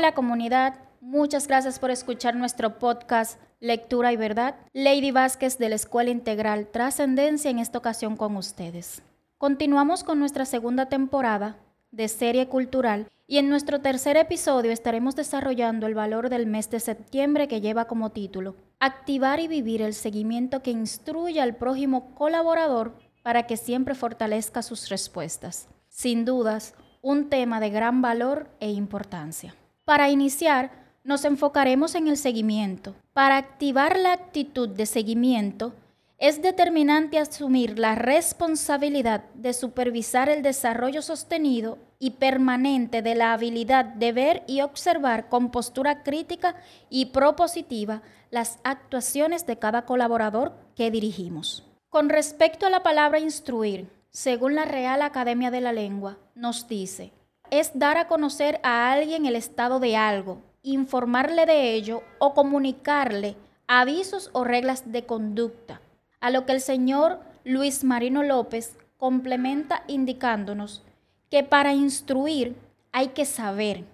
Hola 0.00 0.14
comunidad, 0.14 0.76
muchas 1.02 1.46
gracias 1.46 1.78
por 1.78 1.90
escuchar 1.90 2.34
nuestro 2.34 2.78
podcast 2.78 3.38
Lectura 3.60 4.14
y 4.14 4.16
Verdad. 4.16 4.54
Lady 4.72 5.10
Vázquez 5.10 5.58
de 5.58 5.68
la 5.68 5.74
Escuela 5.74 6.08
Integral 6.08 6.68
Trascendencia 6.68 7.50
en 7.50 7.58
esta 7.58 7.76
ocasión 7.76 8.16
con 8.16 8.34
ustedes. 8.36 9.02
Continuamos 9.36 10.02
con 10.02 10.18
nuestra 10.18 10.46
segunda 10.46 10.86
temporada 10.86 11.58
de 11.90 12.08
serie 12.08 12.48
cultural 12.48 13.08
y 13.26 13.36
en 13.36 13.50
nuestro 13.50 13.82
tercer 13.82 14.16
episodio 14.16 14.72
estaremos 14.72 15.16
desarrollando 15.16 15.86
el 15.86 15.94
valor 15.94 16.30
del 16.30 16.46
mes 16.46 16.70
de 16.70 16.80
septiembre 16.80 17.46
que 17.46 17.60
lleva 17.60 17.84
como 17.84 18.08
título 18.08 18.56
Activar 18.78 19.38
y 19.38 19.48
vivir 19.48 19.82
el 19.82 19.92
seguimiento 19.92 20.62
que 20.62 20.70
instruye 20.70 21.42
al 21.42 21.56
prójimo 21.56 22.14
colaborador 22.14 22.96
para 23.22 23.46
que 23.46 23.58
siempre 23.58 23.94
fortalezca 23.94 24.62
sus 24.62 24.88
respuestas. 24.88 25.68
Sin 25.90 26.24
dudas, 26.24 26.72
un 27.02 27.28
tema 27.28 27.60
de 27.60 27.68
gran 27.68 28.00
valor 28.00 28.48
e 28.60 28.70
importancia. 28.70 29.54
Para 29.84 30.10
iniciar, 30.10 30.70
nos 31.04 31.24
enfocaremos 31.24 31.94
en 31.94 32.08
el 32.08 32.16
seguimiento. 32.16 32.94
Para 33.12 33.36
activar 33.36 33.98
la 33.98 34.12
actitud 34.12 34.68
de 34.68 34.86
seguimiento, 34.86 35.74
es 36.18 36.42
determinante 36.42 37.18
asumir 37.18 37.78
la 37.78 37.94
responsabilidad 37.94 39.24
de 39.34 39.54
supervisar 39.54 40.28
el 40.28 40.42
desarrollo 40.42 41.00
sostenido 41.00 41.78
y 41.98 42.12
permanente 42.12 43.00
de 43.00 43.14
la 43.14 43.32
habilidad 43.32 43.86
de 43.86 44.12
ver 44.12 44.42
y 44.46 44.60
observar 44.60 45.30
con 45.30 45.50
postura 45.50 46.02
crítica 46.02 46.56
y 46.90 47.06
propositiva 47.06 48.02
las 48.30 48.58
actuaciones 48.64 49.46
de 49.46 49.58
cada 49.58 49.86
colaborador 49.86 50.52
que 50.76 50.90
dirigimos. 50.90 51.64
Con 51.88 52.10
respecto 52.10 52.66
a 52.66 52.70
la 52.70 52.82
palabra 52.82 53.18
instruir, 53.18 53.90
según 54.10 54.54
la 54.54 54.66
Real 54.66 55.02
Academia 55.02 55.50
de 55.50 55.62
la 55.62 55.72
Lengua, 55.72 56.18
nos 56.34 56.68
dice, 56.68 57.12
es 57.50 57.72
dar 57.74 57.96
a 57.96 58.08
conocer 58.08 58.60
a 58.62 58.92
alguien 58.92 59.26
el 59.26 59.36
estado 59.36 59.80
de 59.80 59.96
algo, 59.96 60.38
informarle 60.62 61.46
de 61.46 61.74
ello 61.74 62.02
o 62.18 62.34
comunicarle 62.34 63.36
avisos 63.66 64.30
o 64.32 64.44
reglas 64.44 64.90
de 64.92 65.06
conducta, 65.06 65.80
a 66.20 66.30
lo 66.30 66.46
que 66.46 66.52
el 66.52 66.60
señor 66.60 67.20
Luis 67.44 67.84
Marino 67.84 68.22
López 68.22 68.76
complementa 68.96 69.84
indicándonos 69.86 70.82
que 71.30 71.44
para 71.44 71.72
instruir 71.72 72.56
hay 72.92 73.08
que 73.08 73.24
saber 73.24 73.84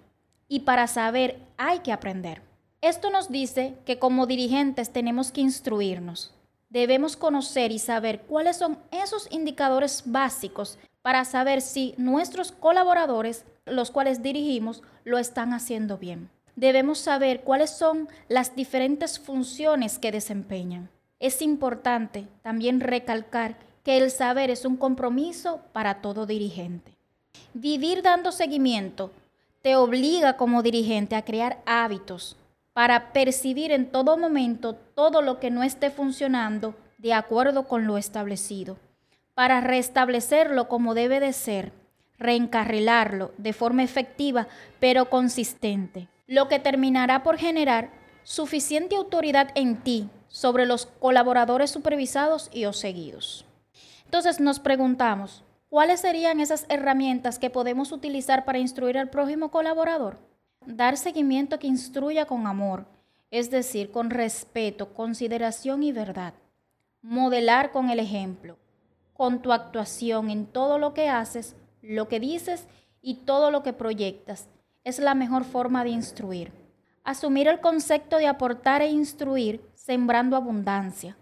y 0.47 0.61
para 0.61 0.87
saber 0.87 1.39
hay 1.57 1.79
que 1.79 1.91
aprender. 1.91 2.41
Esto 2.81 3.09
nos 3.09 3.29
dice 3.29 3.75
que 3.85 3.99
como 3.99 4.27
dirigentes 4.27 4.91
tenemos 4.91 5.31
que 5.31 5.41
instruirnos. 5.41 6.33
Debemos 6.69 7.15
conocer 7.15 7.71
y 7.71 7.79
saber 7.79 8.21
cuáles 8.21 8.57
son 8.57 8.77
esos 8.91 9.31
indicadores 9.31 10.03
básicos 10.05 10.77
para 11.01 11.23
saber 11.23 11.61
si 11.61 11.93
nuestros 11.97 12.51
colaboradores, 12.51 13.45
los 13.65 13.91
cuales 13.91 14.21
dirigimos, 14.21 14.83
lo 15.05 15.17
están 15.17 15.53
haciendo 15.53 15.97
bien. 15.97 16.29
Debemos 16.57 16.97
saber 16.99 17.41
cuáles 17.41 17.69
son 17.69 18.09
las 18.27 18.55
diferentes 18.55 19.19
funciones 19.19 19.99
que 19.99 20.11
desempeñan. 20.11 20.89
Es 21.19 21.41
importante 21.41 22.27
también 22.41 22.81
recalcar 22.81 23.57
que 23.83 23.97
el 23.97 24.11
saber 24.11 24.49
es 24.49 24.65
un 24.65 24.75
compromiso 24.75 25.61
para 25.71 26.01
todo 26.01 26.25
dirigente. 26.25 26.97
Vivir 27.53 28.01
dando 28.01 28.33
seguimiento 28.33 29.11
te 29.61 29.77
obliga 29.77 30.35
como 30.35 30.61
dirigente 30.61 31.15
a 31.15 31.23
crear 31.23 31.61
hábitos 31.65 32.35
para 32.77 33.11
percibir 33.11 33.71
en 33.71 33.89
todo 33.89 34.17
momento 34.17 34.75
todo 34.75 35.23
lo 35.23 35.39
que 35.39 35.49
no 35.49 35.63
esté 35.63 35.89
funcionando 35.89 36.75
de 36.99 37.11
acuerdo 37.11 37.67
con 37.67 37.87
lo 37.87 37.97
establecido 37.97 38.77
para 39.33 39.61
restablecerlo 39.61 40.67
como 40.67 40.93
debe 40.93 41.19
de 41.19 41.33
ser, 41.33 41.73
reencarrilarlo 42.19 43.31
de 43.39 43.53
forma 43.53 43.81
efectiva 43.81 44.47
pero 44.79 45.09
consistente, 45.09 46.07
lo 46.27 46.47
que 46.49 46.59
terminará 46.59 47.23
por 47.23 47.39
generar 47.39 47.89
suficiente 48.21 48.95
autoridad 48.95 49.49
en 49.55 49.77
ti 49.77 50.11
sobre 50.27 50.67
los 50.67 50.85
colaboradores 50.85 51.71
supervisados 51.71 52.51
y 52.53 52.65
o 52.65 52.73
seguidos. 52.73 53.43
Entonces 54.05 54.39
nos 54.39 54.59
preguntamos, 54.59 55.43
¿cuáles 55.69 56.01
serían 56.01 56.39
esas 56.41 56.67
herramientas 56.69 57.39
que 57.39 57.49
podemos 57.49 57.91
utilizar 57.91 58.45
para 58.45 58.59
instruir 58.59 58.99
al 58.99 59.09
prójimo 59.09 59.49
colaborador? 59.49 60.19
Dar 60.67 60.97
seguimiento 60.97 61.59
que 61.59 61.67
instruya 61.67 62.25
con 62.25 62.45
amor, 62.45 62.87
es 63.31 63.49
decir, 63.49 63.89
con 63.89 64.09
respeto, 64.09 64.93
consideración 64.93 65.81
y 65.81 65.93
verdad. 65.93 66.33
Modelar 67.01 67.71
con 67.71 67.89
el 67.89 68.01
ejemplo, 68.01 68.57
con 69.13 69.41
tu 69.41 69.53
actuación 69.53 70.29
en 70.29 70.45
todo 70.45 70.77
lo 70.77 70.93
que 70.93 71.07
haces, 71.07 71.55
lo 71.81 72.09
que 72.09 72.19
dices 72.19 72.67
y 73.01 73.23
todo 73.23 73.49
lo 73.49 73.63
que 73.63 73.71
proyectas. 73.71 74.49
Es 74.83 74.99
la 74.99 75.15
mejor 75.15 75.45
forma 75.45 75.85
de 75.85 75.91
instruir. 75.91 76.51
Asumir 77.05 77.47
el 77.47 77.61
concepto 77.61 78.17
de 78.17 78.27
aportar 78.27 78.81
e 78.81 78.89
instruir 78.89 79.61
sembrando 79.73 80.35
abundancia. 80.35 81.15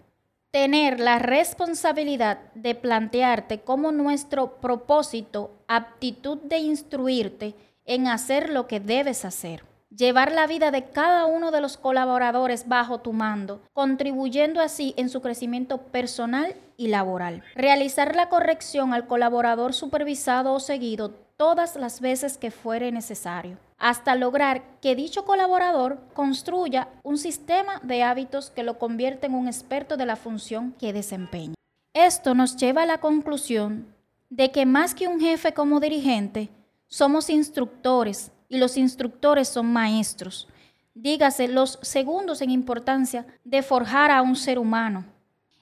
Tener 0.50 1.00
la 1.00 1.20
responsabilidad 1.20 2.52
de 2.56 2.74
plantearte 2.74 3.60
como 3.60 3.92
nuestro 3.92 4.60
propósito, 4.60 5.52
aptitud 5.68 6.40
de 6.40 6.58
instruirte 6.58 7.54
en 7.86 8.08
hacer 8.08 8.50
lo 8.50 8.68
que 8.68 8.80
debes 8.80 9.26
hacer 9.26 9.64
llevar 9.96 10.32
la 10.32 10.48
vida 10.48 10.72
de 10.72 10.86
cada 10.86 11.26
uno 11.26 11.52
de 11.52 11.62
los 11.62 11.78
colaboradores 11.78 12.68
bajo 12.68 13.00
tu 13.00 13.14
mando, 13.14 13.62
contribuyendo 13.74 14.62
así 14.62 14.94
en 14.98 15.10
su 15.10 15.22
crecimiento 15.22 15.78
personal 15.78 16.56
y 16.78 16.88
laboral. 16.88 17.44
Realizar 17.56 18.16
la 18.16 18.30
corrección 18.30 18.94
al 18.94 19.08
colaborador 19.08 19.74
supervisado 19.74 20.54
o 20.54 20.60
seguido 20.60 21.12
todas 21.38 21.76
las 21.76 22.02
veces 22.02 22.38
que 22.38 22.52
fuere 22.52 22.92
necesario, 22.92 23.58
hasta 23.78 24.16
lograr 24.16 24.64
que 24.82 24.96
dicho 24.96 25.26
colaborador 25.26 26.00
construya 26.14 26.88
un 27.04 27.18
sistema 27.18 27.80
de 27.84 28.04
hábitos 28.04 28.50
que 28.50 28.64
lo 28.64 28.80
convierta 28.80 29.28
en 29.28 29.34
un 29.34 29.48
experto 29.48 29.98
de 29.98 30.06
la 30.06 30.16
función 30.16 30.74
que 30.80 30.94
desempeña. 30.94 31.56
Esto 31.94 32.36
nos 32.36 32.58
lleva 32.58 32.84
a 32.84 32.86
la 32.86 33.00
conclusión 33.00 33.94
de 34.30 34.52
que 34.52 34.66
más 34.66 34.96
que 34.96 35.08
un 35.08 35.20
jefe 35.20 35.54
como 35.54 35.80
dirigente, 35.80 36.50
somos 36.96 37.30
instructores 37.30 38.32
y 38.48 38.58
los 38.58 38.78
instructores 38.78 39.50
son 39.50 39.66
maestros. 39.66 40.48
Dígase 40.94 41.50
los 41.50 41.78
segundos 41.82 42.42
en 42.42 42.52
importancia 42.52 43.28
de 43.44 43.64
forjar 43.64 44.12
a 44.12 44.22
un 44.22 44.38
ser 44.38 44.58
humano. 44.58 45.04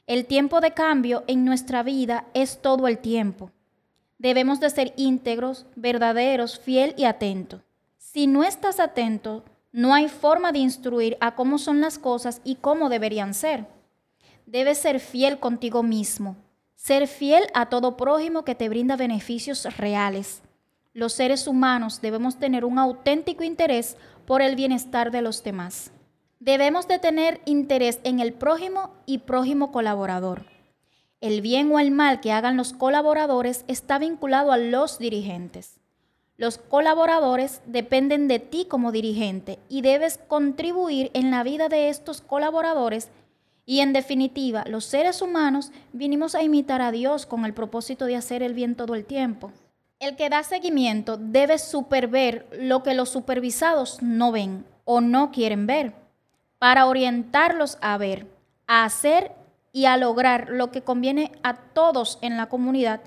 El 0.06 0.28
tiempo 0.28 0.62
de 0.62 0.76
cambio 0.76 1.24
en 1.26 1.44
nuestra 1.44 1.82
vida 1.82 2.28
es 2.36 2.62
todo 2.62 2.88
el 2.88 3.00
tiempo. 3.00 3.50
Debemos 4.20 4.60
de 4.60 4.70
ser 4.70 4.94
íntegros, 4.96 5.66
verdaderos, 5.76 6.60
fiel 6.60 6.94
y 6.98 7.06
atento. 7.06 7.64
Si 7.98 8.28
no 8.28 8.44
estás 8.44 8.80
atento, 8.80 9.44
no 9.72 9.96
hay 9.96 10.10
forma 10.10 10.52
de 10.52 10.60
instruir 10.60 11.18
a 11.20 11.34
cómo 11.34 11.58
son 11.58 11.82
las 11.82 11.98
cosas 11.98 12.42
y 12.44 12.58
cómo 12.58 12.90
deberían 12.90 13.34
ser. 13.34 13.66
Debes 14.46 14.78
ser 14.78 15.00
fiel 15.00 15.40
contigo 15.40 15.82
mismo, 15.82 16.36
ser 16.76 17.08
fiel 17.08 17.46
a 17.56 17.70
todo 17.70 17.98
prójimo 17.98 18.46
que 18.46 18.54
te 18.54 18.70
brinda 18.70 18.96
beneficios 18.98 19.66
reales 19.78 20.44
los 20.94 21.14
seres 21.14 21.48
humanos 21.48 22.02
debemos 22.02 22.38
tener 22.38 22.66
un 22.66 22.78
auténtico 22.78 23.44
interés 23.44 23.98
por 24.26 24.42
el 24.42 24.56
bienestar 24.56 25.12
de 25.12 25.22
los 25.22 25.44
demás. 25.44 25.92
Debemos 26.40 26.88
de 26.88 27.00
tener 27.00 27.42
interés 27.46 28.00
en 28.04 28.20
el 28.20 28.34
prójimo 28.34 28.92
y 29.06 29.20
prójimo 29.20 29.72
colaborador. 29.72 30.46
El 31.20 31.42
bien 31.42 31.72
o 31.72 31.80
el 31.80 31.90
mal 31.90 32.20
que 32.20 32.32
hagan 32.32 32.58
los 32.58 32.74
colaboradores 32.74 33.66
está 33.68 33.98
vinculado 33.98 34.52
a 34.52 34.58
los 34.58 35.00
dirigentes. 35.00 35.80
Los 36.38 36.58
colaboradores 36.58 37.62
dependen 37.66 38.28
de 38.28 38.40
ti 38.40 38.66
como 38.70 38.92
dirigente 38.92 39.60
y 39.70 39.82
debes 39.82 40.20
contribuir 40.28 41.12
en 41.14 41.32
la 41.32 41.44
vida 41.44 41.70
de 41.70 41.90
estos 41.90 42.22
colaboradores 42.22 43.10
y 43.66 43.80
en 43.80 43.94
definitiva, 43.94 44.66
los 44.68 44.84
seres 44.84 45.22
humanos 45.22 45.72
vinimos 45.94 46.36
a 46.36 46.44
imitar 46.44 46.82
a 46.82 46.92
Dios 46.92 47.26
con 47.26 47.46
el 47.46 47.54
propósito 47.54 48.06
de 48.06 48.18
hacer 48.18 48.44
el 48.44 48.54
bien 48.54 48.76
todo 48.76 48.94
el 48.94 49.06
tiempo. 49.06 49.52
El 50.04 50.18
que 50.18 50.28
da 50.28 50.44
seguimiento 50.44 51.16
debe 51.16 51.58
superver 51.58 52.46
lo 52.60 52.84
que 52.84 52.94
los 52.94 53.08
supervisados 53.08 54.02
no 54.02 54.34
ven 54.34 54.66
o 54.84 55.00
no 55.00 55.32
quieren 55.32 55.66
ver, 55.66 55.94
para 56.60 56.88
orientarlos 56.88 57.78
a 57.80 57.98
ver, 57.98 58.28
a 58.68 58.84
hacer 58.84 59.32
y 59.72 59.86
a 59.86 59.96
lograr 59.96 60.50
lo 60.50 60.72
que 60.72 60.82
conviene 60.82 61.32
a 61.42 61.54
todos 61.54 62.20
en 62.22 62.36
la 62.36 62.48
comunidad 62.48 63.00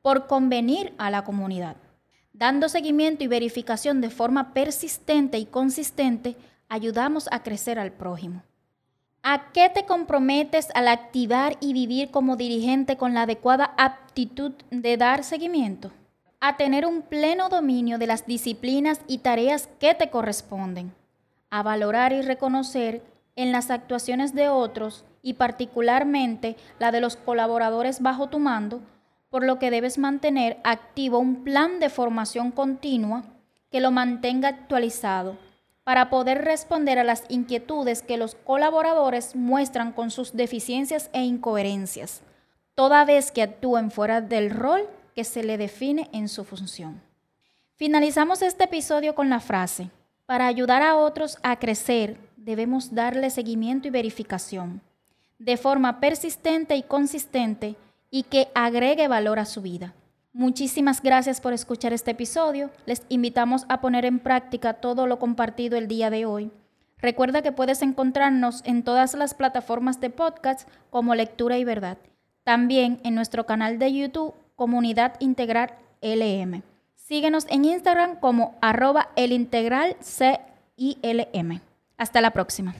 por 0.00 0.26
convenir 0.26 0.94
a 0.96 1.10
la 1.10 1.22
comunidad. 1.22 1.76
Dando 2.32 2.70
seguimiento 2.70 3.24
y 3.24 3.26
verificación 3.26 4.00
de 4.00 4.08
forma 4.08 4.54
persistente 4.54 5.36
y 5.36 5.44
consistente, 5.44 6.34
ayudamos 6.70 7.28
a 7.30 7.42
crecer 7.42 7.78
al 7.78 7.92
prójimo. 7.92 8.42
¿A 9.22 9.52
qué 9.52 9.68
te 9.68 9.84
comprometes 9.84 10.68
al 10.74 10.88
activar 10.88 11.58
y 11.60 11.74
vivir 11.74 12.10
como 12.10 12.36
dirigente 12.36 12.96
con 12.96 13.12
la 13.12 13.24
adecuada 13.24 13.74
aptitud 13.76 14.52
de 14.70 14.96
dar 14.96 15.24
seguimiento? 15.24 15.90
A 16.40 16.56
tener 16.56 16.86
un 16.86 17.02
pleno 17.02 17.48
dominio 17.48 17.98
de 17.98 18.06
las 18.06 18.26
disciplinas 18.26 19.00
y 19.06 19.18
tareas 19.18 19.68
que 19.80 19.94
te 19.94 20.10
corresponden, 20.10 20.92
a 21.50 21.62
valorar 21.62 22.12
y 22.12 22.22
reconocer 22.22 23.02
en 23.34 23.52
las 23.52 23.70
actuaciones 23.70 24.34
de 24.34 24.48
otros 24.48 25.04
y 25.22 25.34
particularmente 25.34 26.56
la 26.78 26.92
de 26.92 27.00
los 27.00 27.16
colaboradores 27.16 28.00
bajo 28.00 28.28
tu 28.28 28.38
mando, 28.38 28.80
por 29.30 29.44
lo 29.44 29.58
que 29.58 29.70
debes 29.70 29.98
mantener 29.98 30.58
activo 30.64 31.18
un 31.18 31.44
plan 31.44 31.80
de 31.80 31.90
formación 31.90 32.50
continua 32.50 33.24
que 33.70 33.80
lo 33.80 33.90
mantenga 33.90 34.48
actualizado, 34.48 35.36
para 35.84 36.10
poder 36.10 36.44
responder 36.44 36.98
a 36.98 37.04
las 37.04 37.24
inquietudes 37.28 38.02
que 38.02 38.16
los 38.16 38.34
colaboradores 38.34 39.34
muestran 39.34 39.92
con 39.92 40.10
sus 40.10 40.34
deficiencias 40.34 41.10
e 41.12 41.22
incoherencias, 41.22 42.22
toda 42.74 43.04
vez 43.04 43.32
que 43.32 43.42
actúen 43.42 43.90
fuera 43.90 44.20
del 44.20 44.50
rol 44.50 44.88
que 45.18 45.24
se 45.24 45.42
le 45.42 45.58
define 45.58 46.08
en 46.12 46.28
su 46.28 46.44
función. 46.44 47.02
Finalizamos 47.74 48.40
este 48.40 48.62
episodio 48.62 49.16
con 49.16 49.28
la 49.28 49.40
frase, 49.40 49.90
para 50.26 50.46
ayudar 50.46 50.80
a 50.80 50.94
otros 50.94 51.38
a 51.42 51.58
crecer, 51.58 52.20
debemos 52.36 52.94
darle 52.94 53.28
seguimiento 53.30 53.88
y 53.88 53.90
verificación, 53.90 54.80
de 55.40 55.56
forma 55.56 55.98
persistente 55.98 56.76
y 56.76 56.84
consistente 56.84 57.74
y 58.12 58.22
que 58.22 58.46
agregue 58.54 59.08
valor 59.08 59.40
a 59.40 59.44
su 59.44 59.60
vida. 59.60 59.92
Muchísimas 60.32 61.02
gracias 61.02 61.40
por 61.40 61.52
escuchar 61.52 61.92
este 61.92 62.12
episodio. 62.12 62.70
Les 62.86 63.02
invitamos 63.08 63.66
a 63.68 63.80
poner 63.80 64.04
en 64.04 64.20
práctica 64.20 64.74
todo 64.74 65.08
lo 65.08 65.18
compartido 65.18 65.76
el 65.76 65.88
día 65.88 66.10
de 66.10 66.26
hoy. 66.26 66.52
Recuerda 66.98 67.42
que 67.42 67.50
puedes 67.50 67.82
encontrarnos 67.82 68.62
en 68.64 68.84
todas 68.84 69.14
las 69.14 69.34
plataformas 69.34 70.00
de 70.00 70.10
podcast 70.10 70.68
como 70.90 71.16
Lectura 71.16 71.58
y 71.58 71.64
Verdad. 71.64 71.98
También 72.44 73.00
en 73.02 73.16
nuestro 73.16 73.46
canal 73.46 73.80
de 73.80 73.92
YouTube 73.92 74.36
Comunidad 74.58 75.14
Integral 75.20 75.70
LM. 76.02 76.62
Síguenos 76.96 77.46
en 77.48 77.64
Instagram 77.64 78.18
como 78.18 78.58
arroba 78.60 79.10
el 79.14 79.30
integral 79.30 79.96
CILM. 80.02 81.60
Hasta 81.96 82.20
la 82.20 82.32
próxima. 82.32 82.74